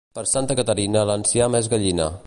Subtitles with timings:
[0.17, 2.11] Per Santa Caterina l'enciam és gallina.